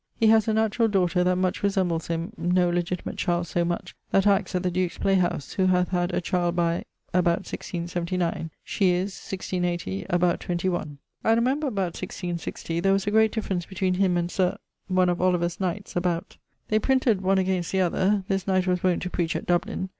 He 0.19 0.25
has 0.29 0.47
a 0.47 0.53
naturall 0.55 0.89
daughter 0.89 1.23
that 1.23 1.35
much 1.35 1.61
resembles 1.61 2.07
him, 2.07 2.33
no 2.35 2.71
legitimate 2.71 3.17
child 3.17 3.45
so 3.45 3.63
much, 3.63 3.93
that 4.09 4.25
acts 4.25 4.55
at 4.55 4.63
the 4.63 4.71
Duke's 4.71 4.97
play 4.97 5.13
house, 5.13 5.53
who 5.53 5.67
hath 5.67 5.89
had 5.89 6.11
a 6.11 6.19
child 6.19 6.55
by... 6.55 6.85
about 7.13 7.45
1679. 7.45 8.49
She 8.63 8.89
is 8.89 9.11
(1680) 9.13 10.07
about 10.09 10.39
21. 10.39 10.97
I 11.23 11.33
remember 11.33 11.67
about 11.67 11.93
1660 11.93 12.79
there 12.79 12.93
was 12.93 13.05
a 13.05 13.11
great 13.11 13.31
difference 13.31 13.67
between 13.67 13.93
him 13.93 14.17
and 14.17 14.31
Sir......, 14.31 14.57
one 14.87 15.07
of 15.07 15.21
Oliver's 15.21 15.59
knights, 15.59 15.95
about.... 15.95 16.35
They 16.69 16.79
printed 16.79 17.21
one 17.21 17.37
against 17.37 17.71
the 17.71 17.81
other: 17.81 18.23
this 18.27 18.47
knight 18.47 18.65
was 18.65 18.81
wont 18.81 19.03
to 19.03 19.09
preach 19.11 19.35
at 19.35 19.45
Dublin. 19.45 19.89